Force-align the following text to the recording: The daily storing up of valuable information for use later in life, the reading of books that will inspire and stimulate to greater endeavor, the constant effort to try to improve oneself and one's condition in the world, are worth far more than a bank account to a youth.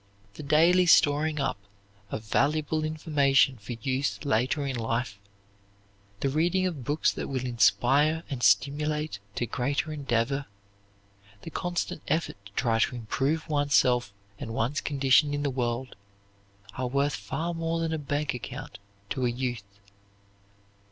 The 0.33 0.41
daily 0.41 0.87
storing 0.87 1.39
up 1.39 1.59
of 2.09 2.23
valuable 2.23 2.83
information 2.83 3.57
for 3.59 3.73
use 3.73 4.25
later 4.25 4.65
in 4.65 4.75
life, 4.75 5.19
the 6.21 6.29
reading 6.29 6.65
of 6.65 6.83
books 6.83 7.11
that 7.13 7.27
will 7.27 7.45
inspire 7.45 8.23
and 8.27 8.41
stimulate 8.41 9.19
to 9.35 9.45
greater 9.45 9.93
endeavor, 9.93 10.47
the 11.43 11.51
constant 11.51 12.01
effort 12.07 12.43
to 12.47 12.51
try 12.53 12.79
to 12.79 12.95
improve 12.95 13.47
oneself 13.47 14.11
and 14.39 14.55
one's 14.55 14.81
condition 14.81 15.35
in 15.35 15.43
the 15.43 15.51
world, 15.51 15.95
are 16.73 16.87
worth 16.87 17.13
far 17.13 17.53
more 17.53 17.79
than 17.79 17.93
a 17.93 17.99
bank 17.99 18.33
account 18.33 18.79
to 19.11 19.27
a 19.27 19.29
youth. 19.29 19.79